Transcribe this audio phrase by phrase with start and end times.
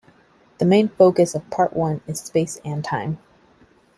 [0.57, 3.19] The main focus of Part One is space and time.